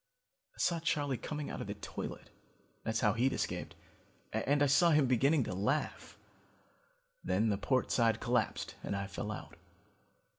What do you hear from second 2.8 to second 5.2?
that's how he'd escaped and I saw him